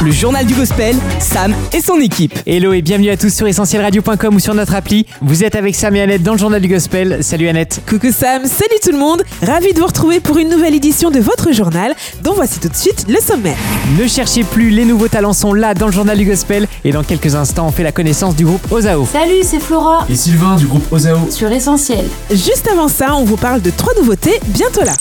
Le 0.00 0.12
journal 0.12 0.46
du 0.46 0.54
gospel, 0.54 0.94
Sam 1.18 1.54
et 1.72 1.80
son 1.80 1.96
équipe. 2.00 2.32
Hello 2.46 2.72
et 2.72 2.82
bienvenue 2.82 3.10
à 3.10 3.16
tous 3.16 3.34
sur 3.34 3.48
essentielradio.com 3.48 4.34
ou 4.34 4.38
sur 4.38 4.54
notre 4.54 4.74
appli. 4.76 5.06
Vous 5.20 5.42
êtes 5.42 5.56
avec 5.56 5.74
Sam 5.74 5.96
et 5.96 6.00
Annette 6.02 6.22
dans 6.22 6.32
le 6.32 6.38
journal 6.38 6.60
du 6.60 6.68
gospel. 6.68 7.18
Salut 7.22 7.48
Annette. 7.48 7.80
Coucou 7.88 8.12
Sam, 8.12 8.44
salut 8.44 8.78
tout 8.82 8.92
le 8.92 8.98
monde. 8.98 9.24
Ravi 9.42 9.72
de 9.72 9.80
vous 9.80 9.86
retrouver 9.86 10.20
pour 10.20 10.38
une 10.38 10.50
nouvelle 10.50 10.74
édition 10.74 11.10
de 11.10 11.18
votre 11.18 11.52
journal, 11.52 11.94
dont 12.22 12.32
voici 12.32 12.60
tout 12.60 12.68
de 12.68 12.76
suite 12.76 13.06
le 13.08 13.20
sommaire. 13.20 13.56
Ne 13.98 14.06
cherchez 14.06 14.44
plus, 14.44 14.70
les 14.70 14.84
nouveaux 14.84 15.08
talents 15.08 15.32
sont 15.32 15.52
là 15.52 15.74
dans 15.74 15.86
le 15.86 15.92
journal 15.92 16.16
du 16.16 16.24
gospel 16.24 16.68
et 16.84 16.92
dans 16.92 17.02
quelques 17.02 17.34
instants 17.34 17.66
on 17.66 17.72
fait 17.72 17.82
la 17.82 17.92
connaissance 17.92 18.36
du 18.36 18.44
groupe 18.44 18.70
Ozao. 18.70 19.06
Salut, 19.12 19.42
c'est 19.42 19.60
Flora 19.60 20.06
et 20.08 20.14
Sylvain 20.14 20.56
du 20.56 20.66
groupe 20.66 20.90
Ozao. 20.92 21.28
sur 21.30 21.50
Essentiel. 21.50 22.04
Juste 22.30 22.68
avant 22.70 22.88
ça, 22.88 23.16
on 23.16 23.24
vous 23.24 23.36
parle 23.36 23.62
de 23.62 23.70
trois 23.70 23.94
nouveautés 23.98 24.38
bientôt 24.46 24.84
là. 24.84 24.92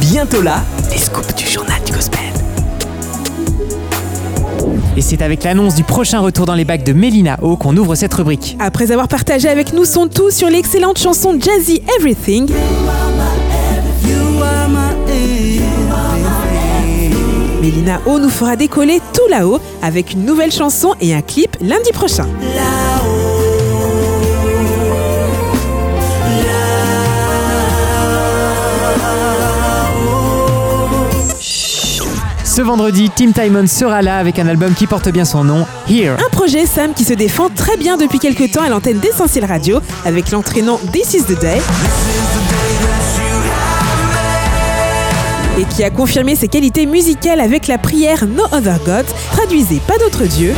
Bientôt 0.00 0.42
là, 0.42 0.62
les 0.90 0.98
scoops 0.98 1.34
du 1.36 1.46
journal 1.46 1.80
du 1.86 1.92
gospel. 1.92 2.18
Et 4.96 5.00
c'est 5.00 5.22
avec 5.22 5.42
l'annonce 5.42 5.74
du 5.74 5.82
prochain 5.82 6.20
retour 6.20 6.46
dans 6.46 6.54
les 6.54 6.64
bacs 6.64 6.84
de 6.84 6.92
Mélina 6.92 7.36
O 7.42 7.56
qu'on 7.56 7.76
ouvre 7.76 7.96
cette 7.96 8.14
rubrique. 8.14 8.56
Après 8.60 8.92
avoir 8.92 9.08
partagé 9.08 9.48
avec 9.48 9.72
nous 9.72 9.84
son 9.84 10.06
tout 10.06 10.30
sur 10.30 10.48
l'excellente 10.48 10.98
chanson 10.98 11.36
Jazzy 11.40 11.82
Everything, 11.98 12.48
Mélina 17.60 18.00
O 18.06 18.18
nous 18.18 18.28
fera 18.28 18.56
décoller 18.56 19.00
tout 19.12 19.28
là-haut 19.30 19.58
avec 19.82 20.12
une 20.12 20.24
nouvelle 20.24 20.52
chanson 20.52 20.94
et 21.00 21.14
un 21.14 21.22
clip 21.22 21.56
lundi 21.60 21.90
prochain. 21.92 22.26
Ce 32.54 32.62
vendredi, 32.62 33.10
Tim 33.10 33.32
Timon 33.32 33.66
sera 33.66 34.00
là 34.00 34.16
avec 34.18 34.38
un 34.38 34.46
album 34.46 34.74
qui 34.74 34.86
porte 34.86 35.08
bien 35.08 35.24
son 35.24 35.42
nom, 35.42 35.66
Here. 35.88 36.14
Un 36.24 36.30
projet 36.30 36.66
Sam 36.66 36.94
qui 36.94 37.02
se 37.02 37.12
défend 37.12 37.48
très 37.48 37.76
bien 37.76 37.96
depuis 37.96 38.20
quelques 38.20 38.52
temps 38.52 38.62
à 38.62 38.68
l'antenne 38.68 39.00
d'Essentiel 39.00 39.44
Radio 39.44 39.80
avec 40.04 40.30
l'entraînant 40.30 40.78
This 40.92 41.14
is 41.14 41.24
the 41.24 41.36
Day. 41.40 41.60
Et 45.58 45.64
qui 45.64 45.82
a 45.82 45.90
confirmé 45.90 46.36
ses 46.36 46.46
qualités 46.46 46.86
musicales 46.86 47.40
avec 47.40 47.66
la 47.66 47.76
prière 47.76 48.24
No 48.24 48.44
Other 48.52 48.78
God, 48.86 49.06
traduisez 49.32 49.80
pas 49.84 49.98
d'autre 49.98 50.22
Dieu. 50.22 50.54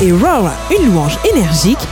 Et 0.00 0.12
Roar, 0.12 0.50
une 0.70 0.90
louange 0.90 1.18
énergique. 1.30 1.86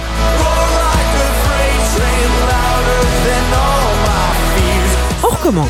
Recommande. 5.47 5.69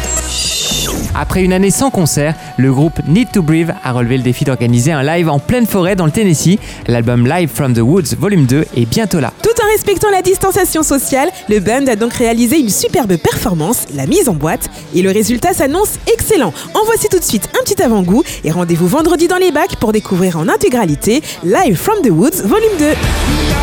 Après 1.15 1.43
une 1.43 1.53
année 1.53 1.71
sans 1.71 1.91
concert, 1.91 2.35
le 2.57 2.73
groupe 2.73 3.01
Need 3.07 3.33
to 3.33 3.43
Breathe 3.43 3.75
a 3.83 3.93
relevé 3.93 4.17
le 4.17 4.23
défi 4.23 4.45
d'organiser 4.45 4.93
un 4.93 5.03
live 5.03 5.29
en 5.29 5.39
pleine 5.39 5.67
forêt 5.67 5.97
dans 5.97 6.07
le 6.07 6.13
Tennessee. 6.13 6.59
L'album 6.87 7.27
Live 7.27 7.51
from 7.53 7.75
the 7.75 7.81
Woods 7.81 8.15
Volume 8.19 8.47
2 8.47 8.67
est 8.77 8.87
bientôt 8.87 9.21
là. 9.21 9.33
Tout 9.43 9.63
en 9.63 9.67
respectant 9.73 10.11
la 10.11 10.23
distanciation 10.23 10.83
sociale, 10.83 11.31
le 11.49 11.61
band 11.61 11.87
a 11.87 11.97
donc 11.97 12.15
réalisé 12.15 12.59
une 12.59 12.71
superbe 12.71 13.17
performance, 13.17 13.87
la 13.95 14.07
mise 14.07 14.29
en 14.29 14.35
boîte, 14.35 14.69
et 14.95 15.03
le 15.03 15.11
résultat 15.11 15.53
s'annonce 15.53 15.95
excellent. 16.13 16.53
En 16.75 16.85
voici 16.85 17.09
tout 17.09 17.19
de 17.19 17.25
suite 17.25 17.49
un 17.59 17.65
petit 17.65 17.83
avant-goût 17.83 18.23
et 18.45 18.51
rendez-vous 18.51 18.89
vendredi 18.89 19.29
dans 19.29 19.39
les 19.39 19.53
bacs 19.53 19.77
pour 19.77 19.93
découvrir 19.93 20.39
en 20.39 20.49
intégralité 20.49 21.23
Live 21.45 21.77
from 21.77 21.97
the 22.03 22.11
Woods 22.11 22.43
Volume 22.45 22.77
2. 22.79 23.56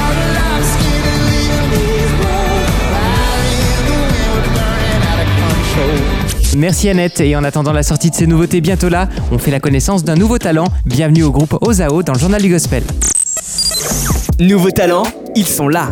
Merci 6.58 6.90
Annette 6.90 7.20
et 7.22 7.36
en 7.36 7.44
attendant 7.44 7.73
la 7.73 7.84
sortie 7.84 8.09
de 8.09 8.16
ces 8.16 8.28
nouveautés 8.28 8.62
bientôt 8.62 8.90
là, 8.90 9.09
on 9.31 9.38
fait 9.38 9.52
la 9.52 9.59
connaissance 9.59 10.03
d'un 10.03 10.16
nouveau 10.16 10.38
talent. 10.38 10.68
Bienvenue 10.86 11.24
au 11.24 11.31
groupe 11.31 11.58
Ozao 11.62 12.03
dans 12.03 12.14
le 12.14 12.19
journal 12.19 12.41
du 12.41 12.50
gospel. 12.50 12.84
Nouveaux 14.40 14.72
talents, 14.72 15.03
ils 15.36 15.47
sont 15.47 15.68
là. 15.68 15.90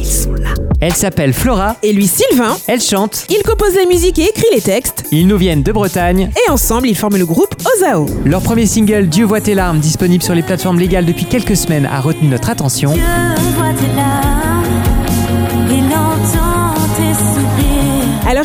Elle 0.79 0.93
s'appelle 0.93 1.33
Flora, 1.33 1.75
Et 1.83 1.93
lui 1.93 2.07
Sylvain, 2.07 2.57
elle 2.67 2.81
chante, 2.81 3.25
il 3.29 3.41
compose 3.43 3.75
la 3.75 3.85
musique 3.85 4.17
et 4.19 4.23
écrit 4.23 4.47
les 4.53 4.61
textes, 4.61 5.05
ils 5.11 5.27
nous 5.27 5.37
viennent 5.37 5.63
de 5.63 5.71
Bretagne. 5.71 6.31
et 6.47 6.51
ensemble 6.51 6.87
ils 6.87 6.97
forment 6.97 7.17
le 7.17 7.25
groupe 7.25 7.55
Ozao. 7.77 8.07
Leur 8.25 8.41
premier 8.41 8.65
single 8.65 9.07
Dieu 9.07 9.25
voit 9.25 9.41
tes 9.41 9.55
larmes, 9.55 9.79
disponible 9.79 10.23
sur 10.23 10.35
les 10.35 10.43
plateformes 10.43 10.79
légales 10.79 11.05
depuis 11.05 11.25
quelques 11.25 11.55
semaines, 11.55 11.85
a 11.85 11.99
retenu 12.01 12.27
notre 12.29 12.49
attention. 12.49 12.91
Alors 12.93 14.30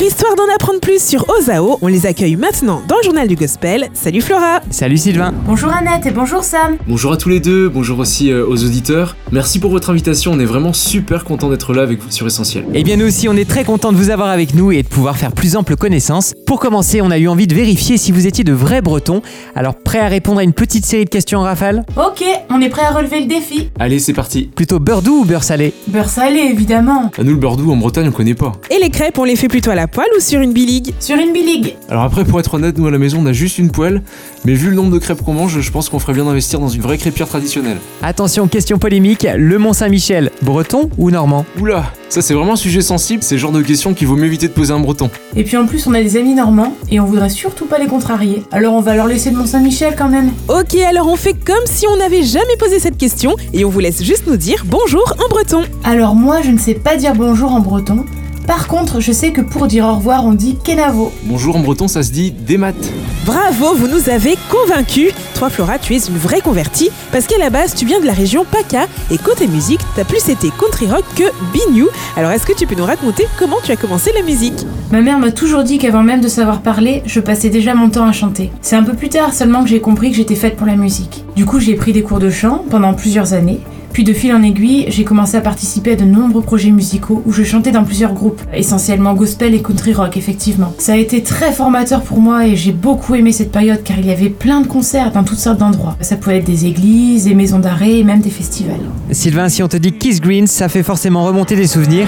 histoire 0.07 0.37
d'en 0.37 0.55
apprendre 0.55 0.79
plus 0.79 1.03
sur 1.03 1.27
Ozao, 1.29 1.79
on 1.83 1.89
les 1.89 2.07
accueille 2.07 2.37
maintenant 2.37 2.81
dans 2.87 2.97
le 2.97 3.03
journal 3.03 3.27
du 3.27 3.35
gospel. 3.35 3.89
Salut 3.93 4.21
Flora 4.21 4.61
Salut 4.71 4.99
Sylvain. 4.99 5.35
Bonjour 5.45 5.73
Annette 5.73 6.07
et 6.07 6.13
bonjour 6.13 6.45
Sam. 6.45 6.77
Bonjour 6.87 7.13
à 7.13 7.17
tous 7.17 7.29
les 7.29 7.41
deux, 7.41 7.69
bonjour 7.69 7.99
aussi 7.99 8.31
euh, 8.31 8.47
aux 8.47 8.65
auditeurs. 8.65 9.17
Merci 9.33 9.59
pour 9.59 9.73
votre 9.73 9.91
invitation, 9.91 10.31
on 10.33 10.39
est 10.39 10.45
vraiment 10.45 10.73
super 10.73 11.25
content 11.25 11.51
d'être 11.51 11.75
là 11.75 11.83
avec 11.83 12.01
vous 12.01 12.13
sur 12.13 12.25
Essentiel. 12.25 12.65
Eh 12.73 12.85
bien 12.85 12.97
nous 12.97 13.07
aussi 13.07 13.29
on 13.29 13.35
est 13.35 13.49
très 13.49 13.65
content 13.65 13.91
de 13.91 13.97
vous 13.97 14.11
avoir 14.11 14.29
avec 14.29 14.55
nous 14.55 14.71
et 14.71 14.85
de 14.85 14.89
pouvoir 14.89 15.17
faire 15.17 15.33
plus 15.33 15.57
ample 15.57 15.75
connaissance. 15.75 16.35
Pour 16.47 16.61
commencer, 16.61 17.03
on 17.03 17.11
a 17.11 17.19
eu 17.19 17.27
envie 17.27 17.49
de 17.49 17.55
vérifier 17.55 17.97
si 17.97 18.13
vous 18.13 18.29
étiez 18.29 18.45
de 18.45 18.53
vrais 18.53 18.83
bretons. 18.83 19.23
Alors 19.57 19.75
prêt 19.75 19.99
à 19.99 20.07
répondre 20.07 20.39
à 20.39 20.45
une 20.45 20.53
petite 20.53 20.87
série 20.87 21.05
de 21.05 21.11
questions 21.11 21.41
en 21.41 21.43
rafale? 21.43 21.85
Ok, 21.97 22.23
on 22.51 22.61
est 22.61 22.69
prêt 22.69 22.83
à 22.83 22.93
relever 22.93 23.21
le 23.21 23.27
défi. 23.27 23.71
Allez, 23.81 23.99
c'est 23.99 24.13
parti. 24.13 24.51
Plutôt 24.55 24.79
beurre 24.79 25.03
doux 25.03 25.23
ou 25.23 25.25
beurre 25.25 25.43
salé? 25.43 25.73
Beurre 25.89 26.11
salé 26.11 26.39
évidemment. 26.39 27.11
À 27.19 27.25
nous 27.25 27.33
le 27.33 27.37
Bordeaux 27.37 27.73
en 27.73 27.77
Bretagne 27.77 28.07
on 28.09 28.13
connaît 28.13 28.35
pas. 28.35 28.53
Et 28.71 28.79
les 28.81 28.91
crêpes, 28.91 29.19
on 29.19 29.25
les 29.25 29.35
fait 29.35 29.49
plutôt 29.49 29.71
à 29.71 29.75
la 29.75 29.89
poêle 29.97 30.11
ou 30.15 30.21
sur 30.21 30.43
une 30.43 30.53
biligue 30.53 30.93
Sur 31.01 31.17
une 31.17 31.33
biligue. 31.33 31.75
Alors 31.89 32.03
après 32.03 32.27
pour 32.27 32.39
être 32.39 32.53
honnête, 32.53 32.77
nous 32.77 32.87
à 32.87 32.91
la 32.91 32.99
maison 32.99 33.21
on 33.23 33.25
a 33.25 33.33
juste 33.33 33.57
une 33.57 33.71
poêle, 33.71 34.03
mais 34.45 34.53
vu 34.53 34.69
le 34.69 34.77
nombre 34.77 34.93
de 34.93 34.99
crêpes 34.99 35.23
qu'on 35.23 35.33
mange, 35.33 35.59
je 35.59 35.71
pense 35.71 35.89
qu'on 35.89 35.99
ferait 35.99 36.13
bien 36.13 36.27
d'investir 36.27 36.61
dans 36.61 36.69
une 36.69 36.83
vraie 36.83 36.99
crêpière 36.99 37.27
traditionnelle. 37.27 37.79
Attention, 38.03 38.47
question 38.47 38.77
polémique, 38.77 39.27
le 39.35 39.57
Mont 39.57 39.73
Saint-Michel, 39.73 40.33
breton 40.43 40.91
ou 40.99 41.11
normand 41.11 41.47
Oula, 41.59 41.95
ça 42.11 42.21
c'est 42.21 42.35
vraiment 42.35 42.53
un 42.53 42.57
sujet 42.57 42.83
sensible, 42.83 43.23
c'est 43.23 43.37
le 43.37 43.41
genre 43.41 43.53
de 43.53 43.63
questions 43.63 43.95
qu'il 43.95 44.07
vaut 44.07 44.17
mieux 44.17 44.27
éviter 44.27 44.49
de 44.49 44.53
poser 44.53 44.75
à 44.75 44.77
un 44.77 44.81
breton. 44.81 45.09
Et 45.35 45.45
puis 45.45 45.57
en 45.57 45.65
plus 45.65 45.87
on 45.87 45.95
a 45.95 46.03
des 46.03 46.19
amis 46.19 46.35
normands 46.35 46.75
et 46.91 47.01
on 47.01 47.07
voudrait 47.07 47.31
surtout 47.31 47.65
pas 47.65 47.79
les 47.79 47.87
contrarier. 47.87 48.43
Alors 48.53 48.75
on 48.75 48.83
va 48.83 48.97
leur 48.97 49.07
laisser 49.07 49.31
le 49.31 49.39
Mont 49.39 49.47
Saint-Michel 49.47 49.95
quand 49.97 50.11
même. 50.11 50.31
Ok, 50.49 50.75
alors 50.75 51.09
on 51.09 51.17
fait 51.17 51.33
comme 51.33 51.65
si 51.65 51.87
on 51.89 51.97
n'avait 51.97 52.23
jamais 52.23 52.57
posé 52.59 52.81
cette 52.81 52.99
question 52.99 53.35
et 53.55 53.65
on 53.65 53.71
vous 53.71 53.81
laisse 53.81 54.03
juste 54.03 54.27
nous 54.27 54.37
dire 54.37 54.65
bonjour 54.67 55.11
en 55.25 55.31
breton. 55.31 55.63
Alors 55.85 56.15
moi 56.15 56.43
je 56.43 56.51
ne 56.51 56.59
sais 56.59 56.75
pas 56.75 56.97
dire 56.97 57.15
bonjour 57.15 57.51
en 57.51 57.61
breton. 57.61 58.05
Par 58.47 58.69
contre 58.69 59.01
je 59.01 59.11
sais 59.11 59.33
que 59.33 59.41
pour 59.41 59.67
dire 59.67 59.85
au 59.87 59.95
revoir 59.97 60.25
on 60.25 60.33
dit 60.33 60.57
kenavo. 60.63 61.13
Bonjour 61.25 61.57
en 61.57 61.61
breton 61.61 61.89
ça 61.89 62.03
se 62.03 62.13
dit 62.13 62.31
des 62.31 62.59
maths. 62.59 62.93
Bravo, 63.25 63.75
vous 63.75 63.89
nous 63.89 64.09
avez 64.09 64.37
convaincus. 64.49 65.13
Toi 65.35 65.51
Flora, 65.51 65.81
tu 65.81 65.95
es 65.95 65.99
une 65.99 66.17
vraie 66.17 66.41
convertie 66.41 66.91
parce 67.11 67.27
qu'à 67.27 67.39
la 67.39 67.51
base 67.51 67.75
tu 67.75 67.85
viens 67.85 67.99
de 67.99 68.07
la 68.07 68.13
région 68.13 68.45
PACA 68.45 68.87
et 69.11 69.19
côté 69.19 69.49
musique, 69.49 69.81
t'as 69.97 70.05
plus 70.05 70.29
été 70.29 70.51
country 70.51 70.87
rock 70.87 71.05
que 71.17 71.25
Bignou. 71.53 71.89
Alors 72.17 72.31
est-ce 72.31 72.47
que 72.47 72.57
tu 72.57 72.69
peux 72.69 72.77
nous 72.77 72.85
raconter 72.85 73.27
comment 73.37 73.57
tu 73.65 73.73
as 73.73 73.77
commencé 73.77 74.13
la 74.15 74.23
musique? 74.23 74.65
Ma 74.93 75.01
mère 75.01 75.19
m'a 75.19 75.33
toujours 75.33 75.65
dit 75.65 75.79
qu'avant 75.79 76.05
même 76.05 76.21
de 76.21 76.29
savoir 76.29 76.61
parler, 76.63 77.03
je 77.05 77.19
passais 77.19 77.51
déjà 77.51 77.75
mon 77.75 77.91
temps 77.91 78.07
à 78.07 78.13
chanter. 78.13 78.53
C'est 78.63 78.77
un 78.77 78.85
peu 78.85 78.95
plus 78.95 79.09
tard 79.09 79.35
seulement 79.35 79.65
que 79.65 79.69
j'ai 79.69 79.81
compris 79.81 80.11
que 80.11 80.17
j'étais 80.17 80.37
faite 80.37 80.57
pour 80.57 80.67
la 80.67 80.77
musique. 80.77 81.25
Du 81.35 81.45
coup, 81.45 81.59
j'ai 81.59 81.75
pris 81.75 81.93
des 81.93 82.03
cours 82.03 82.21
de 82.21 82.31
chant 82.31 82.65
pendant 82.71 82.95
plusieurs 82.95 83.33
années. 83.33 83.61
Puis 83.97 84.05
de 84.05 84.13
fil 84.13 84.35
en 84.35 84.43
aiguille, 84.43 84.85
j'ai 84.89 85.05
commencé 85.05 85.39
à 85.39 85.41
participer 85.41 85.93
à 85.93 85.97
de 85.97 86.05
nombreux 86.05 86.43
projets 86.43 86.71
musicaux 86.71 87.23
où 87.25 87.33
je 87.33 87.43
chantais 87.43 87.71
dans 87.71 87.83
plusieurs 87.83 88.13
groupes, 88.13 88.43
essentiellement 88.53 89.15
gospel 89.15 89.55
et 89.55 89.63
country 89.63 89.95
rock 89.95 90.19
effectivement. 90.19 90.75
Ça 90.77 90.93
a 90.93 90.97
été 90.97 91.23
très 91.23 91.51
formateur 91.51 92.03
pour 92.03 92.21
moi 92.21 92.47
et 92.47 92.57
j'ai 92.57 92.73
beaucoup 92.73 93.15
aimé 93.15 93.33
cette 93.33 93.51
période 93.51 93.83
car 93.83 93.99
il 93.99 94.05
y 94.05 94.11
avait 94.11 94.29
plein 94.29 94.61
de 94.61 94.67
concerts 94.67 95.13
dans 95.13 95.25
toutes 95.25 95.39
sortes 95.39 95.57
d'endroits. 95.57 95.97
Ça 96.03 96.17
pouvait 96.17 96.37
être 96.37 96.45
des 96.45 96.67
églises, 96.67 97.25
des 97.25 97.35
maisons 97.35 97.59
d'arrêt 97.59 98.01
et 98.01 98.05
même 98.05 98.21
des 98.21 98.29
festivals. 98.29 98.77
Sylvain, 99.13 99.49
si 99.49 99.63
on 99.63 99.69
te 99.69 99.79
dit 99.79 99.93
Kiss 99.93 100.21
Green, 100.21 100.47
ça 100.47 100.69
fait 100.69 100.83
forcément 100.83 101.25
remonter 101.25 101.57
des 101.57 101.67
souvenirs. 101.67 102.07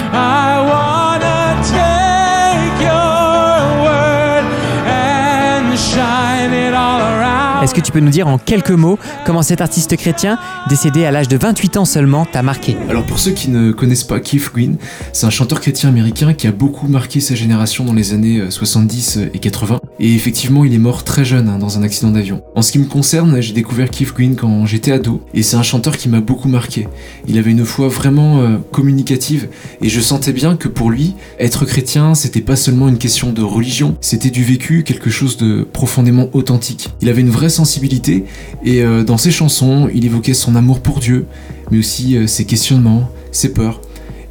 Est-ce 7.69 7.75
que 7.75 7.83
tu 7.83 7.93
peux 7.93 8.01
nous 8.01 8.09
dire 8.09 8.27
en 8.29 8.39
quelques 8.39 8.71
mots 8.71 8.99
comment 9.27 9.43
cet 9.43 9.61
artiste 9.61 9.95
chrétien, 9.99 10.39
décédé 10.71 11.05
à 11.05 11.11
l'âge 11.11 11.29
de 11.29 11.37
28 11.37 11.77
ans 11.77 11.85
seulement, 11.85 12.25
t'a 12.25 12.43
marqué? 12.43 12.79
Alors 12.89 13.05
pour 13.05 13.19
ceux 13.19 13.33
qui 13.33 13.51
ne 13.51 13.73
connaissent 13.73 14.05
pas 14.05 14.21
Keith 14.21 14.51
Green, 14.55 14.79
c'est 15.13 15.27
un 15.27 15.31
chanteur 15.31 15.61
chrétien 15.61 15.91
américain 15.91 16.33
qui 16.33 16.47
a 16.47 16.51
beaucoup 16.51 16.89
marqué 16.89 17.21
sa 17.21 17.35
génération 17.35 17.85
dans 17.85 17.93
les 17.93 18.15
années 18.15 18.39
euh, 18.39 18.51
70 18.51 19.19
et 19.35 19.39
80. 19.39 19.81
Et 20.01 20.15
effectivement, 20.15 20.65
il 20.65 20.73
est 20.75 20.79
mort 20.79 21.03
très 21.03 21.25
jeune 21.25 21.49
hein, 21.49 21.59
dans 21.59 21.77
un 21.77 21.83
accident 21.83 22.11
d'avion. 22.11 22.43
En 22.55 22.63
ce 22.63 22.71
qui 22.71 22.79
me 22.79 22.85
concerne, 22.85 23.41
j'ai 23.41 23.53
découvert 23.53 23.91
Keith 23.91 24.15
Green 24.15 24.37
quand 24.37 24.65
j'étais 24.65 24.93
ado, 24.93 25.23
et 25.35 25.43
c'est 25.43 25.57
un 25.57 25.63
chanteur 25.63 25.97
qui 25.97 26.09
m'a 26.09 26.21
beaucoup 26.21 26.49
marqué. 26.49 26.87
Il 27.27 27.37
avait 27.37 27.51
une 27.51 27.63
voix 27.63 27.89
vraiment 27.89 28.41
euh, 28.41 28.59
communicative, 28.71 29.49
et 29.83 29.89
je 29.89 30.01
sentais 30.01 30.33
bien 30.33 30.57
que 30.57 30.69
pour 30.69 30.91
lui, 30.91 31.15
être 31.41 31.65
chrétien, 31.65 32.15
c'était 32.15 32.41
pas 32.41 32.55
seulement 32.55 32.89
une 32.89 32.99
question 32.99 33.33
de 33.33 33.43
religion, 33.43 33.97
c'était 34.01 34.31
du 34.31 34.45
vécu, 34.45 34.85
quelque 34.85 35.11
chose 35.11 35.37
de 35.37 35.67
profondément 35.73 36.29
authentique. 36.33 36.91
Il 37.03 37.09
avait 37.09 37.23
une 37.23 37.31
vraie 37.31 37.49
sensibilité, 37.49 38.25
et 38.65 38.83
euh, 38.83 39.03
dans 39.03 39.19
ses 39.19 39.33
chansons, 39.33 39.89
il 39.93 40.07
évoquait 40.07 40.35
son 40.35 40.55
amour 40.55 40.81
pour 40.81 41.01
Dieu, 41.01 41.27
mais 41.73 41.79
aussi 41.79 42.17
euh, 42.17 42.29
ses 42.29 42.45
questionnements, 42.45 43.11
ses 43.33 43.53
peurs. 43.53 43.81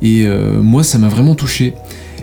Et 0.02 0.28
moi, 0.62 0.84
ça 0.84 1.00
m'a 1.00 1.08
vraiment 1.08 1.34
touché. 1.34 1.74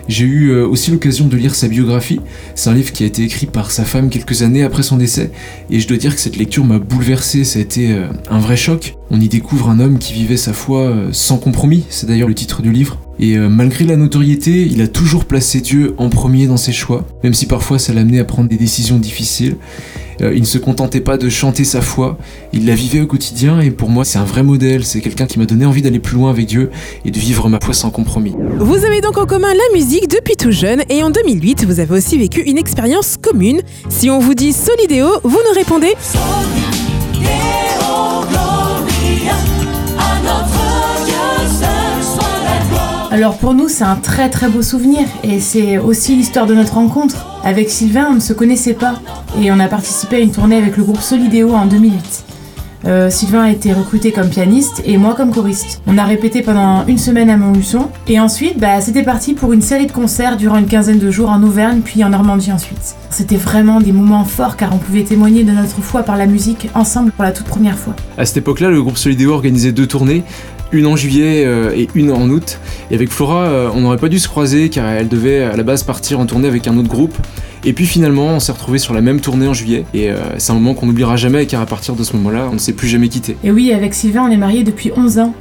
J'ai 0.07 0.25
eu 0.25 0.49
euh, 0.49 0.67
aussi 0.67 0.91
l'occasion 0.91 1.27
de 1.27 1.35
lire 1.35 1.55
sa 1.55 1.67
biographie. 1.67 2.19
C'est 2.53 2.69
un 2.69 2.73
livre 2.73 2.91
qui 2.91 3.03
a 3.03 3.07
été 3.07 3.23
écrit 3.23 3.47
par 3.47 3.71
sa 3.71 3.85
femme 3.85 4.09
quelques 4.09 4.43
années 4.43 4.63
après 4.63 4.83
son 4.83 4.97
décès. 4.97 5.31
Et 5.69 5.79
je 5.79 5.87
dois 5.87 5.97
dire 5.97 6.13
que 6.13 6.21
cette 6.21 6.37
lecture 6.37 6.63
m'a 6.63 6.79
bouleversé. 6.79 7.43
Ça 7.43 7.59
a 7.59 7.61
été 7.61 7.91
euh, 7.91 8.07
un 8.29 8.39
vrai 8.39 8.55
choc. 8.55 8.95
On 9.09 9.19
y 9.19 9.27
découvre 9.27 9.69
un 9.69 9.79
homme 9.79 9.97
qui 9.97 10.13
vivait 10.13 10.37
sa 10.37 10.53
foi 10.53 10.81
euh, 10.81 11.09
sans 11.11 11.37
compromis. 11.37 11.85
C'est 11.89 12.07
d'ailleurs 12.07 12.27
le 12.27 12.35
titre 12.35 12.61
du 12.61 12.71
livre. 12.71 12.99
Et 13.17 13.37
malgré 13.37 13.85
la 13.85 13.95
notoriété, 13.95 14.67
il 14.69 14.81
a 14.81 14.89
toujours 14.89 15.23
placé 15.23 15.61
Dieu 15.61 15.95
en 15.97 16.09
premier 16.09 16.47
dans 16.47 16.57
ses 16.57 16.73
choix, 16.73 17.07
même 17.23 17.33
si 17.33 17.45
parfois 17.45 17.79
ça 17.79 17.93
l'amenait 17.93 18.19
à 18.19 18.25
prendre 18.25 18.49
des 18.49 18.57
décisions 18.57 18.99
difficiles. 18.99 19.55
Euh, 20.21 20.33
il 20.33 20.41
ne 20.41 20.45
se 20.45 20.57
contentait 20.57 21.01
pas 21.01 21.17
de 21.17 21.29
chanter 21.29 21.63
sa 21.63 21.81
foi, 21.81 22.17
il 22.53 22.65
la 22.65 22.75
vivait 22.75 23.01
au 23.01 23.07
quotidien 23.07 23.59
et 23.59 23.71
pour 23.71 23.89
moi 23.89 24.05
c'est 24.05 24.17
un 24.17 24.25
vrai 24.25 24.43
modèle, 24.43 24.85
c'est 24.85 25.01
quelqu'un 25.01 25.25
qui 25.25 25.39
m'a 25.39 25.45
donné 25.45 25.65
envie 25.65 25.81
d'aller 25.81 25.99
plus 25.99 26.15
loin 26.15 26.29
avec 26.29 26.45
Dieu 26.45 26.69
et 27.03 27.11
de 27.11 27.19
vivre 27.19 27.49
ma 27.49 27.59
foi 27.61 27.73
sans 27.73 27.89
compromis. 27.89 28.33
Vous 28.59 28.85
avez 28.85 29.01
donc 29.01 29.17
en 29.17 29.25
commun 29.25 29.53
la 29.53 29.77
musique 29.77 30.07
depuis 30.09 30.35
tout 30.35 30.51
jeune 30.51 30.83
et 30.89 31.03
en 31.03 31.09
2008 31.09 31.65
vous 31.65 31.79
avez 31.79 31.95
aussi 31.95 32.17
vécu 32.17 32.41
une 32.41 32.57
expérience 32.57 33.17
commune. 33.21 33.61
Si 33.89 34.09
on 34.09 34.19
vous 34.19 34.33
dit 34.33 34.53
Solidéo, 34.53 35.07
vous 35.23 35.39
nous 35.47 35.53
répondez 35.53 35.93
Alors 43.15 43.37
pour 43.37 43.53
nous, 43.53 43.69
c'est 43.69 43.85
un 43.85 43.95
très 43.95 44.29
très 44.29 44.49
beau 44.49 44.61
souvenir 44.61 45.07
et 45.23 45.39
c'est 45.39 45.77
aussi 45.77 46.17
l'histoire 46.17 46.47
de 46.47 46.53
notre 46.53 46.73
rencontre. 46.73 47.25
Avec 47.45 47.69
Sylvain, 47.69 48.07
on 48.11 48.15
ne 48.15 48.19
se 48.19 48.33
connaissait 48.33 48.73
pas 48.73 48.95
et 49.41 49.53
on 49.53 49.59
a 49.61 49.69
participé 49.69 50.17
à 50.17 50.19
une 50.19 50.33
tournée 50.33 50.57
avec 50.57 50.75
le 50.75 50.83
groupe 50.83 50.99
Solidéo 50.99 51.53
en 51.53 51.65
2008. 51.65 52.25
Euh, 52.85 53.09
Sylvain 53.09 53.43
a 53.43 53.51
été 53.51 53.71
recruté 53.71 54.11
comme 54.11 54.27
pianiste 54.27 54.81
et 54.85 54.97
moi 54.97 55.15
comme 55.15 55.33
choriste. 55.33 55.81
On 55.87 55.97
a 55.97 56.03
répété 56.03 56.41
pendant 56.41 56.85
une 56.87 56.97
semaine 56.97 57.29
à 57.29 57.37
Montluçon 57.37 57.87
et 58.09 58.19
ensuite 58.19 58.59
bah, 58.59 58.81
c'était 58.81 59.01
parti 59.01 59.33
pour 59.33 59.53
une 59.53 59.61
série 59.61 59.87
de 59.87 59.93
concerts 59.93 60.35
durant 60.35 60.57
une 60.57 60.67
quinzaine 60.67 60.99
de 60.99 61.09
jours 61.09 61.29
en 61.29 61.41
Auvergne 61.41 61.79
puis 61.85 62.03
en 62.03 62.09
Normandie 62.09 62.51
ensuite. 62.51 62.95
C'était 63.09 63.37
vraiment 63.37 63.79
des 63.79 63.93
moments 63.93 64.25
forts 64.25 64.57
car 64.57 64.75
on 64.75 64.77
pouvait 64.77 65.03
témoigner 65.03 65.45
de 65.45 65.51
notre 65.51 65.81
foi 65.81 66.03
par 66.03 66.17
la 66.17 66.25
musique 66.25 66.69
ensemble 66.75 67.11
pour 67.11 67.23
la 67.23 67.31
toute 67.31 67.47
première 67.47 67.77
fois. 67.77 67.95
À 68.17 68.25
cette 68.25 68.37
époque-là, 68.37 68.69
le 68.69 68.81
groupe 68.81 68.97
Solidéo 68.97 69.31
organisait 69.31 69.71
deux 69.71 69.87
tournées 69.87 70.23
une 70.75 70.87
en 70.87 70.95
juillet 70.95 71.43
euh, 71.45 71.71
et 71.75 71.87
une 71.95 72.11
en 72.11 72.29
août. 72.29 72.59
Et 72.91 72.95
avec 72.95 73.09
Flora, 73.09 73.45
euh, 73.45 73.69
on 73.73 73.81
n'aurait 73.81 73.97
pas 73.97 74.09
dû 74.09 74.19
se 74.19 74.27
croiser 74.27 74.69
car 74.69 74.87
elle 74.87 75.07
devait 75.07 75.43
à 75.43 75.55
la 75.55 75.63
base 75.63 75.83
partir 75.83 76.19
en 76.19 76.25
tournée 76.25 76.47
avec 76.47 76.67
un 76.67 76.77
autre 76.77 76.89
groupe. 76.89 77.15
Et 77.63 77.73
puis 77.73 77.85
finalement, 77.85 78.27
on 78.27 78.39
s'est 78.39 78.51
retrouvés 78.51 78.77
sur 78.77 78.93
la 78.93 79.01
même 79.01 79.21
tournée 79.21 79.47
en 79.47 79.53
juillet. 79.53 79.85
Et 79.93 80.11
euh, 80.11 80.17
c'est 80.37 80.51
un 80.51 80.55
moment 80.55 80.73
qu'on 80.73 80.85
n'oubliera 80.85 81.15
jamais 81.15 81.45
car 81.45 81.61
à 81.61 81.65
partir 81.65 81.95
de 81.95 82.03
ce 82.03 82.15
moment-là, 82.17 82.47
on 82.51 82.53
ne 82.53 82.59
s'est 82.59 82.73
plus 82.73 82.87
jamais 82.87 83.07
quitté. 83.07 83.35
Et 83.43 83.51
oui, 83.51 83.73
avec 83.73 83.93
Sylvain, 83.93 84.25
on 84.27 84.31
est 84.31 84.37
mariés 84.37 84.63
depuis 84.63 84.91
11 84.95 85.19
ans. 85.19 85.33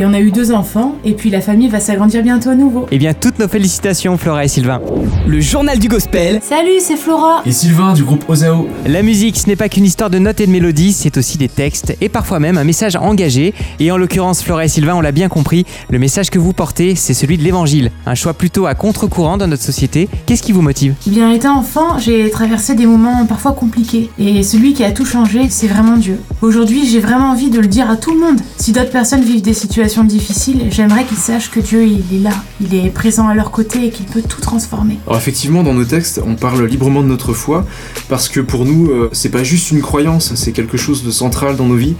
Et 0.00 0.06
on 0.06 0.12
a 0.12 0.20
eu 0.20 0.30
deux 0.30 0.52
enfants, 0.52 0.94
et 1.04 1.14
puis 1.14 1.28
la 1.28 1.40
famille 1.40 1.66
va 1.66 1.80
s'agrandir 1.80 2.22
bientôt 2.22 2.50
à 2.50 2.54
nouveau. 2.54 2.86
Eh 2.92 2.98
bien, 2.98 3.14
toutes 3.14 3.40
nos 3.40 3.48
félicitations, 3.48 4.16
Flora 4.16 4.44
et 4.44 4.48
Sylvain. 4.48 4.80
Le 5.26 5.40
journal 5.40 5.80
du 5.80 5.88
gospel. 5.88 6.38
Salut, 6.40 6.78
c'est 6.80 6.94
Flora. 6.94 7.42
Et 7.44 7.50
Sylvain 7.50 7.94
du 7.94 8.04
groupe 8.04 8.24
Ozao. 8.28 8.68
La 8.86 9.02
musique, 9.02 9.36
ce 9.36 9.48
n'est 9.48 9.56
pas 9.56 9.68
qu'une 9.68 9.84
histoire 9.84 10.08
de 10.08 10.20
notes 10.20 10.40
et 10.40 10.46
de 10.46 10.52
mélodies, 10.52 10.92
c'est 10.92 11.16
aussi 11.16 11.36
des 11.36 11.48
textes 11.48 11.96
et 12.00 12.08
parfois 12.08 12.38
même 12.38 12.58
un 12.58 12.62
message 12.62 12.94
engagé. 12.94 13.54
Et 13.80 13.90
en 13.90 13.96
l'occurrence, 13.96 14.40
Flora 14.40 14.66
et 14.66 14.68
Sylvain, 14.68 14.94
on 14.94 15.00
l'a 15.00 15.10
bien 15.10 15.28
compris, 15.28 15.66
le 15.90 15.98
message 15.98 16.30
que 16.30 16.38
vous 16.38 16.52
portez, 16.52 16.94
c'est 16.94 17.12
celui 17.12 17.36
de 17.36 17.42
l'évangile. 17.42 17.90
Un 18.06 18.14
choix 18.14 18.34
plutôt 18.34 18.66
à 18.66 18.76
contre-courant 18.76 19.36
dans 19.36 19.48
notre 19.48 19.64
société. 19.64 20.08
Qu'est-ce 20.26 20.44
qui 20.44 20.52
vous 20.52 20.62
motive? 20.62 20.94
Eh 21.08 21.10
bien, 21.10 21.32
étant 21.32 21.58
enfant, 21.58 21.98
j'ai 21.98 22.30
traversé 22.30 22.76
des 22.76 22.86
moments 22.86 23.26
parfois 23.26 23.50
compliqués. 23.50 24.10
Et 24.20 24.44
celui 24.44 24.74
qui 24.74 24.84
a 24.84 24.92
tout 24.92 25.04
changé, 25.04 25.48
c'est 25.50 25.66
vraiment 25.66 25.96
Dieu. 25.96 26.20
Aujourd'hui, 26.40 26.86
j'ai 26.86 27.00
vraiment 27.00 27.32
envie 27.32 27.50
de 27.50 27.58
le 27.58 27.66
dire 27.66 27.90
à 27.90 27.96
tout 27.96 28.12
le 28.12 28.20
monde. 28.20 28.38
Si 28.58 28.70
d'autres 28.70 28.92
personnes 28.92 29.22
vivent 29.22 29.42
des 29.42 29.54
situations 29.54 29.87
difficiles, 30.04 30.68
j'aimerais 30.70 31.04
qu'ils 31.04 31.18
sachent 31.18 31.50
que 31.50 31.60
Dieu, 31.60 31.84
il 31.84 32.16
est 32.16 32.22
là, 32.22 32.34
il 32.60 32.74
est 32.74 32.90
présent 32.90 33.28
à 33.28 33.34
leur 33.34 33.50
côté 33.50 33.86
et 33.86 33.90
qu'il 33.90 34.06
peut 34.06 34.22
tout 34.22 34.40
transformer. 34.40 34.98
Alors 35.06 35.18
effectivement, 35.18 35.62
dans 35.62 35.74
nos 35.74 35.84
textes, 35.84 36.20
on 36.24 36.34
parle 36.34 36.64
librement 36.64 37.02
de 37.02 37.08
notre 37.08 37.32
foi, 37.32 37.66
parce 38.08 38.28
que 38.28 38.40
pour 38.40 38.64
nous, 38.64 38.90
euh, 38.90 39.08
c'est 39.12 39.30
pas 39.30 39.44
juste 39.44 39.70
une 39.70 39.80
croyance, 39.80 40.34
c'est 40.34 40.52
quelque 40.52 40.76
chose 40.76 41.04
de 41.04 41.10
central 41.10 41.56
dans 41.56 41.66
nos 41.66 41.76
vies, 41.76 41.94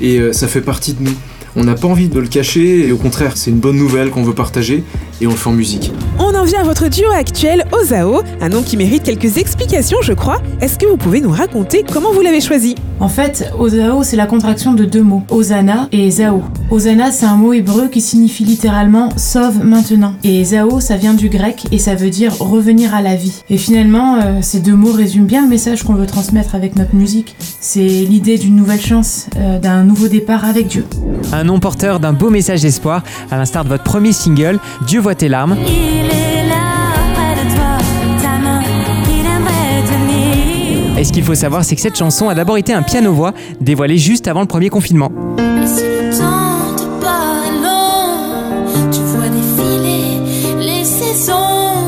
et 0.00 0.18
euh, 0.18 0.32
ça 0.32 0.48
fait 0.48 0.60
partie 0.60 0.94
de 0.94 1.02
nous. 1.02 1.14
On 1.56 1.64
n'a 1.64 1.74
pas 1.74 1.86
envie 1.86 2.08
de 2.08 2.18
le 2.18 2.26
cacher 2.26 2.88
et 2.88 2.90
au 2.90 2.96
contraire, 2.96 3.36
c'est 3.36 3.50
une 3.50 3.60
bonne 3.60 3.76
nouvelle 3.76 4.10
qu'on 4.10 4.24
veut 4.24 4.34
partager 4.34 4.82
et 5.20 5.26
on 5.26 5.30
le 5.30 5.36
fait 5.36 5.50
en 5.50 5.52
musique. 5.52 5.92
On 6.18 6.34
en 6.34 6.44
vient 6.44 6.60
à 6.60 6.64
votre 6.64 6.88
duo 6.88 7.10
actuel, 7.10 7.64
Ozao, 7.72 8.22
un 8.40 8.48
nom 8.48 8.62
qui 8.62 8.76
mérite 8.76 9.02
quelques 9.02 9.38
explications, 9.38 9.98
je 10.02 10.12
crois. 10.12 10.40
Est-ce 10.60 10.78
que 10.78 10.86
vous 10.86 10.96
pouvez 10.96 11.20
nous 11.20 11.30
raconter 11.30 11.84
comment 11.90 12.12
vous 12.12 12.20
l'avez 12.20 12.40
choisi? 12.40 12.74
En 13.00 13.08
fait, 13.08 13.50
Ozao, 13.58 14.02
c'est 14.02 14.16
la 14.16 14.26
contraction 14.26 14.72
de 14.72 14.84
deux 14.84 15.02
mots, 15.02 15.24
Ozana 15.30 15.88
et 15.92 16.10
Zao. 16.10 16.42
Ozana, 16.70 17.10
c'est 17.10 17.26
un 17.26 17.36
mot 17.36 17.52
hébreu 17.52 17.88
qui 17.88 18.00
signifie 18.00 18.44
littéralement 18.44 19.10
sauve 19.16 19.64
maintenant. 19.64 20.14
Et 20.22 20.44
Zao, 20.44 20.80
ça 20.80 20.96
vient 20.96 21.14
du 21.14 21.28
grec 21.28 21.66
et 21.72 21.78
ça 21.78 21.94
veut 21.94 22.10
dire 22.10 22.36
revenir 22.38 22.94
à 22.94 23.02
la 23.02 23.16
vie. 23.16 23.42
Et 23.50 23.58
finalement, 23.58 24.16
euh, 24.16 24.38
ces 24.42 24.60
deux 24.60 24.76
mots 24.76 24.92
résument 24.92 25.26
bien 25.26 25.42
le 25.42 25.48
message 25.48 25.82
qu'on 25.82 25.94
veut 25.94 26.06
transmettre 26.06 26.54
avec 26.54 26.76
notre 26.76 26.94
musique. 26.94 27.36
C'est 27.60 27.80
l'idée 27.80 28.38
d'une 28.38 28.56
nouvelle 28.56 28.80
chance, 28.80 29.26
euh, 29.36 29.58
d'un 29.58 29.84
nouveau 29.84 30.08
départ 30.08 30.44
avec 30.44 30.68
Dieu 30.68 30.84
un 31.32 31.44
nom 31.44 31.58
porteur 31.58 32.00
d'un 32.00 32.12
beau 32.12 32.30
message 32.30 32.62
d'espoir, 32.62 33.02
à 33.30 33.36
l'instar 33.36 33.64
de 33.64 33.68
votre 33.68 33.84
premier 33.84 34.12
single, 34.12 34.58
Dieu 34.86 35.00
voit 35.04 35.14
tes 35.14 35.28
larmes. 35.28 35.54
Et 40.96 41.04
ce 41.04 41.12
qu'il 41.12 41.22
faut 41.22 41.34
savoir, 41.34 41.62
c'est 41.62 41.74
que 41.74 41.82
cette 41.82 41.98
chanson 41.98 42.30
a 42.30 42.34
d'abord 42.34 42.56
été 42.56 42.72
un 42.72 42.82
piano-voix 42.82 43.34
dévoilé 43.60 43.98
juste 43.98 44.28
avant 44.28 44.40
le 44.40 44.46
premier 44.46 44.70
confinement. 44.70 45.12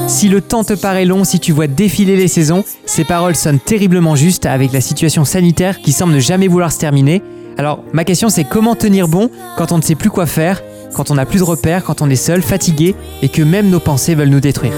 Si 0.09 0.29
le 0.29 0.41
temps 0.43 0.65
te 0.65 0.75
paraît 0.75 1.07
long, 1.07 1.25
si 1.25 1.41
tu 1.41 1.53
vois 1.53 1.67
défiler 1.69 2.17
les 2.17 2.29
saisons, 2.29 2.65
ces 2.85 3.05
paroles 3.05 3.37
sonnent 3.37 3.61
terriblement 3.61 4.15
justes 4.15 4.45
avec 4.45 4.73
la 4.73 4.83
situation 4.83 5.25
sanitaire 5.25 5.81
qui 5.81 5.93
semble 5.93 6.13
ne 6.13 6.21
jamais 6.21 6.49
vouloir 6.49 6.71
se 6.71 6.79
terminer. 6.79 7.23
Alors, 7.57 7.83
ma 7.95 8.05
question 8.05 8.29
c'est 8.29 8.45
comment 8.45 8.75
tenir 8.75 9.09
bon 9.09 9.31
quand 9.57 9.73
on 9.73 9.79
ne 9.79 9.83
sait 9.83 9.95
plus 9.95 10.11
quoi 10.11 10.27
faire, 10.27 10.63
quand 10.97 11.11
on 11.11 11.15
n'a 11.17 11.27
plus 11.27 11.41
de 11.41 11.45
repères, 11.45 11.85
quand 11.85 12.01
on 12.01 12.09
est 12.09 12.17
seul, 12.17 12.41
fatigué 12.41 12.95
et 13.21 13.29
que 13.29 13.43
même 13.43 13.69
nos 13.69 13.81
pensées 13.81 14.15
veulent 14.15 14.31
nous 14.31 14.41
détruire 14.41 14.73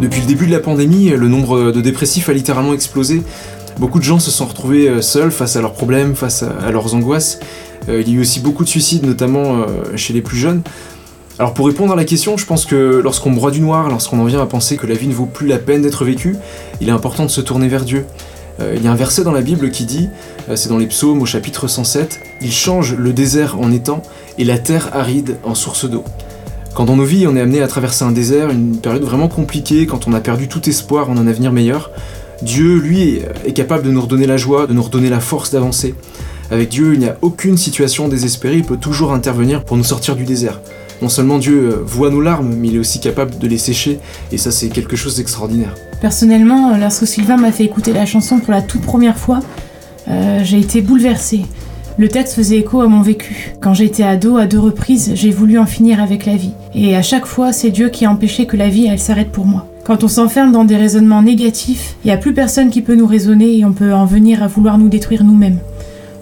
Depuis 0.00 0.20
le 0.20 0.26
début 0.26 0.46
de 0.46 0.50
la 0.50 0.58
pandémie, 0.58 1.10
le 1.10 1.28
nombre 1.28 1.70
de 1.70 1.80
dépressifs 1.80 2.28
a 2.28 2.32
littéralement 2.32 2.74
explosé. 2.74 3.22
Beaucoup 3.78 4.00
de 4.00 4.04
gens 4.04 4.18
se 4.18 4.32
sont 4.32 4.46
retrouvés 4.46 4.88
euh, 4.88 5.00
seuls 5.00 5.30
face 5.30 5.56
à 5.56 5.60
leurs 5.60 5.72
problèmes, 5.74 6.16
face 6.16 6.42
à 6.42 6.70
leurs 6.72 6.94
angoisses. 6.94 7.38
Euh, 7.88 8.00
il 8.00 8.08
y 8.08 8.12
a 8.12 8.18
eu 8.18 8.20
aussi 8.20 8.40
beaucoup 8.40 8.64
de 8.64 8.68
suicides, 8.68 9.04
notamment 9.04 9.62
euh, 9.62 9.66
chez 9.96 10.12
les 10.12 10.22
plus 10.22 10.38
jeunes. 10.38 10.62
Alors 11.38 11.54
pour 11.54 11.66
répondre 11.66 11.92
à 11.92 11.96
la 11.96 12.04
question, 12.04 12.36
je 12.36 12.46
pense 12.46 12.66
que 12.66 13.00
lorsqu'on 13.02 13.32
broie 13.32 13.50
du 13.52 13.60
noir, 13.60 13.88
lorsqu'on 13.88 14.18
en 14.20 14.24
vient 14.24 14.40
à 14.40 14.46
penser 14.46 14.76
que 14.76 14.86
la 14.86 14.94
vie 14.94 15.08
ne 15.08 15.14
vaut 15.14 15.26
plus 15.26 15.46
la 15.46 15.58
peine 15.58 15.82
d'être 15.82 16.04
vécue, 16.04 16.36
il 16.80 16.88
est 16.88 16.92
important 16.92 17.24
de 17.24 17.30
se 17.30 17.40
tourner 17.40 17.68
vers 17.68 17.84
Dieu. 17.84 18.06
Euh, 18.60 18.74
il 18.76 18.84
y 18.84 18.88
a 18.88 18.92
un 18.92 18.96
verset 18.96 19.24
dans 19.24 19.32
la 19.32 19.40
Bible 19.40 19.70
qui 19.70 19.84
dit, 19.84 20.08
euh, 20.48 20.56
c'est 20.56 20.68
dans 20.68 20.78
les 20.78 20.86
psaumes 20.86 21.22
au 21.22 21.26
chapitre 21.26 21.66
107, 21.66 22.20
Il 22.40 22.52
change 22.52 22.94
le 22.94 23.12
désert 23.12 23.58
en 23.60 23.72
étang 23.72 24.02
et 24.38 24.44
la 24.44 24.58
terre 24.58 24.90
aride 24.92 25.38
en 25.44 25.54
source 25.54 25.88
d'eau. 25.88 26.04
Quand 26.74 26.84
dans 26.84 26.96
nos 26.96 27.04
vies 27.04 27.26
on 27.26 27.36
est 27.36 27.40
amené 27.40 27.62
à 27.62 27.68
traverser 27.68 28.04
un 28.04 28.12
désert, 28.12 28.50
une 28.50 28.78
période 28.78 29.02
vraiment 29.02 29.28
compliquée, 29.28 29.86
quand 29.86 30.08
on 30.08 30.12
a 30.12 30.20
perdu 30.20 30.48
tout 30.48 30.68
espoir 30.68 31.10
en 31.10 31.16
un 31.16 31.26
avenir 31.26 31.52
meilleur, 31.52 31.90
Dieu, 32.42 32.78
lui, 32.78 33.20
est 33.44 33.52
capable 33.52 33.84
de 33.84 33.90
nous 33.90 34.00
redonner 34.00 34.26
la 34.26 34.36
joie, 34.36 34.66
de 34.66 34.72
nous 34.72 34.82
redonner 34.82 35.08
la 35.08 35.20
force 35.20 35.50
d'avancer. 35.50 35.94
Avec 36.50 36.68
Dieu, 36.68 36.92
il 36.94 36.98
n'y 36.98 37.06
a 37.06 37.16
aucune 37.22 37.56
situation 37.56 38.08
désespérée, 38.08 38.56
il 38.56 38.64
peut 38.64 38.76
toujours 38.76 39.12
intervenir 39.12 39.64
pour 39.64 39.76
nous 39.76 39.84
sortir 39.84 40.14
du 40.16 40.24
désert. 40.24 40.60
Non 41.02 41.08
seulement 41.08 41.38
Dieu 41.38 41.70
euh, 41.72 41.82
voit 41.84 42.10
nos 42.10 42.20
larmes, 42.20 42.54
mais 42.56 42.68
il 42.68 42.76
est 42.76 42.78
aussi 42.78 43.00
capable 43.00 43.38
de 43.38 43.46
les 43.46 43.58
sécher, 43.58 43.98
et 44.32 44.38
ça 44.38 44.50
c'est 44.50 44.68
quelque 44.68 44.96
chose 44.96 45.16
d'extraordinaire. 45.16 45.74
Personnellement, 46.00 46.76
lorsque 46.76 47.06
Sylvain 47.06 47.36
m'a 47.36 47.52
fait 47.52 47.64
écouter 47.64 47.92
la 47.92 48.06
chanson 48.06 48.38
pour 48.38 48.52
la 48.52 48.62
toute 48.62 48.82
première 48.82 49.18
fois, 49.18 49.40
euh, 50.08 50.40
j'ai 50.44 50.60
été 50.60 50.80
bouleversée. 50.80 51.42
Le 51.96 52.08
texte 52.08 52.34
faisait 52.34 52.58
écho 52.58 52.80
à 52.80 52.88
mon 52.88 53.02
vécu. 53.02 53.54
Quand 53.60 53.72
j'étais 53.72 54.02
ado, 54.02 54.36
à 54.36 54.46
deux 54.46 54.58
reprises, 54.58 55.12
j'ai 55.14 55.30
voulu 55.30 55.58
en 55.58 55.66
finir 55.66 56.02
avec 56.02 56.26
la 56.26 56.36
vie. 56.36 56.52
Et 56.74 56.96
à 56.96 57.02
chaque 57.02 57.24
fois, 57.24 57.52
c'est 57.52 57.70
Dieu 57.70 57.88
qui 57.88 58.04
a 58.04 58.10
empêché 58.10 58.46
que 58.46 58.56
la 58.56 58.68
vie, 58.68 58.86
elle 58.86 58.98
s'arrête 58.98 59.30
pour 59.30 59.46
moi. 59.46 59.68
Quand 59.84 60.02
on 60.02 60.08
s'enferme 60.08 60.50
dans 60.50 60.64
des 60.64 60.76
raisonnements 60.76 61.22
négatifs, 61.22 61.94
il 62.02 62.08
n'y 62.08 62.12
a 62.12 62.16
plus 62.16 62.34
personne 62.34 62.70
qui 62.70 62.82
peut 62.82 62.96
nous 62.96 63.06
raisonner 63.06 63.58
et 63.58 63.64
on 63.64 63.72
peut 63.72 63.92
en 63.92 64.06
venir 64.06 64.42
à 64.42 64.48
vouloir 64.48 64.76
nous 64.78 64.88
détruire 64.88 65.22
nous-mêmes. 65.22 65.58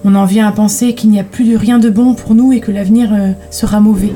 On 0.04 0.14
en 0.14 0.24
vient 0.24 0.48
à 0.48 0.52
penser 0.52 0.94
qu'il 0.94 1.10
n'y 1.10 1.20
a 1.20 1.24
plus 1.24 1.44
de 1.44 1.56
rien 1.56 1.78
de 1.78 1.88
bon 1.88 2.14
pour 2.14 2.34
nous 2.34 2.52
et 2.52 2.60
que 2.60 2.72
l'avenir 2.72 3.10
euh, 3.14 3.32
sera 3.50 3.80
mauvais. 3.80 4.12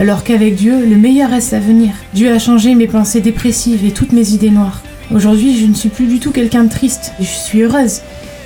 Alors 0.00 0.24
qu'avec 0.24 0.54
Dieu, 0.54 0.86
le 0.86 0.96
meilleur 0.96 1.28
reste 1.28 1.52
à 1.52 1.60
venir. 1.60 1.92
Dieu 2.14 2.32
a 2.32 2.38
changé 2.38 2.74
mes 2.74 2.86
pensées 2.86 3.20
dépressives 3.20 3.84
et 3.84 3.90
toutes 3.90 4.12
mes 4.12 4.30
idées 4.30 4.48
noires. 4.48 4.80
Aujourd'hui, 5.14 5.60
je 5.60 5.66
ne 5.66 5.74
suis 5.74 5.90
plus 5.90 6.06
du 6.06 6.18
tout 6.18 6.30
quelqu'un 6.30 6.64
de 6.64 6.70
triste, 6.70 7.12
je 7.20 7.26
suis 7.26 7.60
heureuse. 7.60 8.00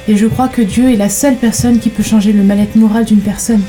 Et 0.09 0.17
je 0.17 0.27
crois 0.27 0.49
que 0.49 0.63
Dieu 0.63 0.91
est 0.91 0.97
la 0.97 1.09
seule 1.09 1.37
personne 1.37 1.79
qui 1.79 1.91
peut 1.91 2.03
changer 2.03 2.33
le 2.33 2.43
mal-être 2.43 2.75
moral 2.75 3.05
d'une 3.05 3.21
personne. 3.21 3.63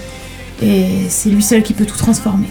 Et 0.62 1.08
c'est 1.10 1.30
lui 1.30 1.44
seul 1.44 1.64
qui 1.64 1.74
peut 1.74 1.86
tout 1.86 1.98
transformer. 1.98 2.48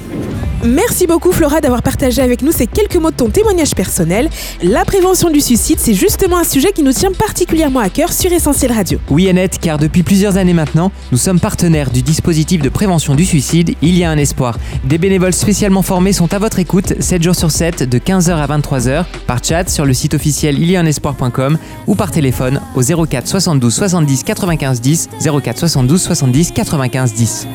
Merci 0.64 1.06
beaucoup 1.06 1.30
Flora 1.30 1.61
d'avoir 1.61 1.82
partagé 1.82 2.23
avec 2.23 2.40
nous 2.40 2.50
ces 2.50 2.66
quelques 2.66 2.96
mots 2.96 3.11
de 3.11 3.16
ton 3.16 3.28
témoignage 3.28 3.75
personnel. 3.75 4.30
La 4.62 4.84
prévention 4.87 5.28
du 5.28 5.40
suicide, 5.42 5.78
c'est 5.78 5.92
justement 5.92 6.38
un 6.38 6.44
sujet 6.44 6.73
qui 6.73 6.82
nous 6.82 6.92
tient 6.92 7.12
particulièrement 7.12 7.80
à 7.80 7.90
cœur 7.90 8.12
sur 8.12 8.32
Essentiel 8.32 8.73
Radio. 8.73 8.99
Oui 9.11 9.28
Annette, 9.28 9.58
car 9.61 9.78
depuis 9.78 10.02
plusieurs 10.02 10.38
années 10.38 10.54
maintenant, 10.54 10.90
nous 11.12 11.18
sommes 11.18 11.38
partenaires 11.38 11.90
du 11.90 12.00
dispositif 12.00 12.62
de 12.62 12.70
prévention 12.70 13.14
du 13.14 13.26
suicide 13.26 13.75
Il 13.82 13.96
y 13.99 14.04
a 14.04 14.11
un 14.11 14.16
espoir. 14.16 14.58
Des 14.84 14.96
bénévoles 14.96 15.34
spécialement 15.34 15.82
formés 15.82 16.14
sont 16.14 16.32
à 16.32 16.38
votre 16.38 16.58
écoute 16.58 16.94
7 16.99 17.23
jours 17.23 17.37
sur 17.37 17.50
7 17.50 17.82
de 17.82 17.99
15h 17.99 18.30
à 18.30 18.46
23h 18.46 19.04
par 19.26 19.44
chat 19.44 19.68
sur 19.68 19.84
le 19.84 19.92
site 19.92 20.14
officiel 20.14 20.58
il 20.58 20.70
y 20.70 20.76
a 20.76 20.80
un 20.80 20.87
espoir.com 20.87 21.58
ou 21.87 21.94
par 21.94 22.11
téléphone 22.11 22.61
au 22.75 23.06
04 23.06 23.26
72 23.26 23.75
70 23.75 24.23
95 24.25 24.80
10 24.80 25.08
04 25.42 25.58
72 25.58 26.00
70 26.00 26.52
95 26.52 27.12
10. 27.12 27.49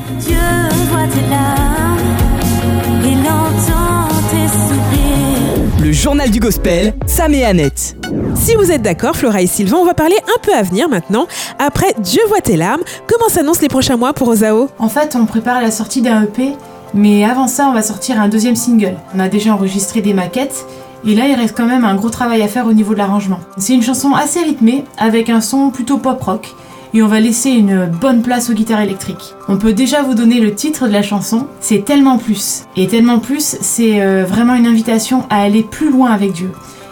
Le 5.89 5.93
journal 5.93 6.29
du 6.29 6.39
gospel, 6.39 6.93
Sam 7.07 7.33
et 7.33 7.43
Annette. 7.43 7.97
Si 8.35 8.53
vous 8.53 8.71
êtes 8.71 8.83
d'accord, 8.83 9.15
Flora 9.15 9.41
et 9.41 9.47
Sylvain, 9.47 9.77
on 9.77 9.85
va 9.85 9.95
parler 9.95 10.17
un 10.27 10.39
peu 10.39 10.53
à 10.53 10.61
venir 10.61 10.87
maintenant. 10.87 11.25
Après 11.57 11.95
Dieu 11.97 12.21
voit 12.27 12.41
tes 12.41 12.57
larmes, 12.57 12.83
comment 13.07 13.27
s'annoncent 13.27 13.61
les 13.63 13.69
prochains 13.69 13.97
mois 13.97 14.13
pour 14.13 14.27
Osao? 14.27 14.69
En 14.77 14.87
fait, 14.87 15.17
on 15.19 15.25
prépare 15.25 15.63
la 15.63 15.71
sortie 15.71 16.03
d'un 16.03 16.25
EP, 16.25 16.53
mais 16.93 17.25
avant 17.25 17.47
ça, 17.47 17.67
on 17.67 17.73
va 17.73 17.81
sortir 17.81 18.21
un 18.21 18.29
deuxième 18.29 18.55
single. 18.55 18.97
On 19.15 19.19
a 19.19 19.29
déjà 19.29 19.55
enregistré 19.55 20.01
des 20.01 20.13
maquettes, 20.13 20.67
et 21.07 21.15
là, 21.15 21.25
il 21.27 21.33
reste 21.33 21.57
quand 21.57 21.65
même 21.65 21.83
un 21.83 21.95
gros 21.95 22.11
travail 22.11 22.43
à 22.43 22.47
faire 22.47 22.67
au 22.67 22.73
niveau 22.73 22.93
de 22.93 22.99
l'arrangement. 22.99 23.39
C'est 23.57 23.73
une 23.73 23.81
chanson 23.81 24.13
assez 24.13 24.41
rythmée, 24.41 24.85
avec 24.99 25.31
un 25.31 25.41
son 25.41 25.71
plutôt 25.71 25.97
pop-rock, 25.97 26.53
et 26.93 27.03
on 27.03 27.07
va 27.07 27.19
laisser 27.19 27.49
une 27.49 27.85
bonne 27.85 28.21
place 28.21 28.49
aux 28.49 28.53
guitares 28.53 28.81
électriques. 28.81 29.35
On 29.47 29.57
peut 29.57 29.73
déjà 29.73 30.01
vous 30.03 30.13
donner 30.13 30.39
le 30.39 30.53
titre 30.53 30.87
de 30.87 30.93
la 30.93 31.01
chanson, 31.01 31.47
c'est 31.59 31.85
Tellement 31.85 32.17
Plus. 32.17 32.65
Et 32.75 32.87
Tellement 32.87 33.19
Plus, 33.19 33.57
c'est 33.61 34.01
euh, 34.01 34.25
vraiment 34.25 34.55
une 34.55 34.67
invitation 34.67 35.25
à 35.29 35.41
aller 35.41 35.63
plus 35.63 35.91
loin 35.91 36.11
avec 36.11 36.33
Dieu. 36.33 36.51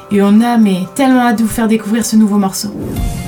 Et 0.10 0.22
on 0.22 0.40
a 0.42 0.58
mais 0.58 0.84
tellement 0.96 1.22
hâte 1.22 1.40
de 1.40 1.44
vous 1.44 1.50
faire 1.50 1.68
découvrir 1.68 2.06
ce 2.06 2.16
nouveau 2.16 2.38
morceau. 2.38 2.70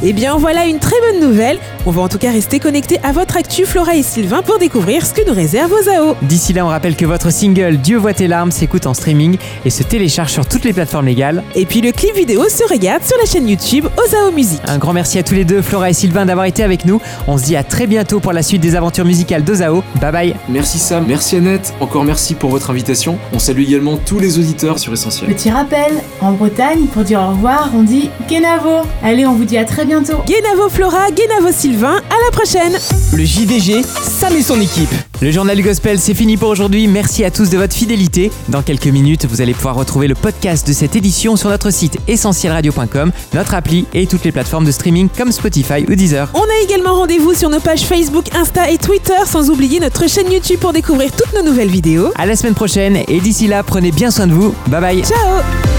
Eh 0.01 0.13
bien 0.13 0.37
voilà 0.37 0.65
une 0.65 0.79
très 0.79 0.95
bonne 1.01 1.29
nouvelle. 1.29 1.59
On 1.85 1.91
va 1.91 2.01
en 2.01 2.07
tout 2.07 2.17
cas 2.17 2.31
rester 2.31 2.59
connecté 2.59 2.99
à 3.03 3.11
votre 3.11 3.35
actu 3.35 3.65
Flora 3.65 3.95
et 3.95 4.03
Sylvain 4.03 4.41
pour 4.41 4.57
découvrir 4.57 5.05
ce 5.05 5.13
que 5.13 5.27
nous 5.27 5.33
réserve 5.33 5.73
Osao. 5.73 6.15
D'ici 6.21 6.53
là, 6.53 6.65
on 6.65 6.69
rappelle 6.69 6.95
que 6.95 7.05
votre 7.05 7.31
single 7.31 7.77
Dieu 7.77 7.97
voit 7.97 8.13
tes 8.13 8.27
larmes 8.27 8.51
s'écoute 8.51 8.85
en 8.85 8.93
streaming 8.93 9.37
et 9.65 9.69
se 9.69 9.83
télécharge 9.83 10.31
sur 10.31 10.45
toutes 10.45 10.63
les 10.63 10.71
plateformes 10.71 11.07
légales. 11.07 11.43
Et 11.53 11.65
puis 11.65 11.81
le 11.81 11.91
clip 11.91 12.15
vidéo 12.15 12.47
se 12.47 12.63
regarde 12.71 13.03
sur 13.03 13.17
la 13.17 13.25
chaîne 13.25 13.49
YouTube 13.49 13.87
Osao 13.97 14.31
Music. 14.31 14.61
Un 14.67 14.77
grand 14.77 14.93
merci 14.93 15.19
à 15.19 15.23
tous 15.23 15.33
les 15.33 15.43
deux, 15.43 15.61
Flora 15.61 15.89
et 15.89 15.93
Sylvain, 15.93 16.25
d'avoir 16.25 16.45
été 16.45 16.63
avec 16.63 16.85
nous. 16.85 17.01
On 17.27 17.37
se 17.37 17.43
dit 17.43 17.57
à 17.57 17.63
très 17.63 17.87
bientôt 17.87 18.21
pour 18.21 18.31
la 18.31 18.41
suite 18.41 18.61
des 18.61 18.75
aventures 18.75 19.05
musicales 19.05 19.43
d'Ozao. 19.43 19.83
Bye 19.99 20.11
bye. 20.13 20.35
Merci 20.47 20.79
Sam, 20.79 21.03
merci 21.07 21.35
Annette, 21.35 21.73
encore 21.81 22.05
merci 22.05 22.35
pour 22.35 22.51
votre 22.51 22.69
invitation. 22.69 23.17
On 23.33 23.39
salue 23.39 23.63
également 23.63 23.97
tous 23.97 24.19
les 24.19 24.39
auditeurs 24.39 24.79
sur 24.79 24.93
Essentiel. 24.93 25.33
Petit 25.33 25.49
rappel, 25.49 25.91
en 26.21 26.31
Bretagne, 26.31 26.68
pour 26.77 27.03
dire 27.03 27.19
au 27.21 27.29
revoir, 27.29 27.71
on 27.75 27.83
dit 27.83 28.09
Genavo. 28.29 28.87
Allez, 29.03 29.25
on 29.25 29.33
vous 29.33 29.45
dit 29.45 29.57
à 29.57 29.65
très 29.65 29.85
bientôt. 29.85 30.17
Genavo 30.27 30.69
Flora, 30.69 31.07
Genavo 31.07 31.51
Sylvain, 31.51 31.97
à 31.97 32.25
la 32.25 32.31
prochaine 32.31 32.77
Le 33.13 33.25
JDG, 33.25 33.81
Sam 33.83 34.35
et 34.35 34.41
son 34.43 34.59
équipe. 34.61 34.89
Le 35.21 35.31
journal 35.31 35.59
gospel, 35.61 35.99
c'est 35.99 36.13
fini 36.13 36.37
pour 36.37 36.49
aujourd'hui. 36.49 36.87
Merci 36.87 37.23
à 37.25 37.31
tous 37.31 37.49
de 37.49 37.57
votre 37.57 37.73
fidélité. 37.73 38.31
Dans 38.49 38.61
quelques 38.61 38.87
minutes, 38.87 39.25
vous 39.25 39.41
allez 39.41 39.53
pouvoir 39.53 39.75
retrouver 39.75 40.07
le 40.07 40.15
podcast 40.15 40.67
de 40.67 40.73
cette 40.73 40.95
édition 40.95 41.35
sur 41.35 41.49
notre 41.49 41.71
site 41.71 41.97
essentielradio.com, 42.07 43.11
notre 43.33 43.53
appli 43.55 43.85
et 43.93 44.05
toutes 44.05 44.23
les 44.23 44.31
plateformes 44.31 44.65
de 44.65 44.71
streaming 44.71 45.09
comme 45.17 45.31
Spotify 45.31 45.85
ou 45.89 45.95
Deezer. 45.95 46.29
On 46.35 46.39
a 46.43 46.63
également 46.63 46.93
rendez-vous 46.93 47.33
sur 47.33 47.49
nos 47.49 47.59
pages 47.59 47.83
Facebook, 47.83 48.25
Insta 48.35 48.69
et 48.69 48.77
Twitter, 48.77 49.25
sans 49.25 49.49
oublier 49.49 49.79
notre 49.79 50.07
chaîne 50.07 50.31
YouTube 50.31 50.59
pour 50.59 50.73
découvrir 50.73 51.11
toutes 51.11 51.33
nos 51.33 51.43
nouvelles 51.43 51.69
vidéos. 51.69 52.11
À 52.15 52.25
la 52.25 52.35
semaine 52.35 52.55
prochaine 52.55 52.99
et 53.07 53.19
d'ici 53.19 53.47
là, 53.47 53.63
prenez 53.63 53.91
bien 53.91 54.11
soin 54.11 54.27
de 54.27 54.33
vous. 54.33 54.53
Bye 54.67 54.81
bye. 54.81 55.03
Ciao 55.03 55.78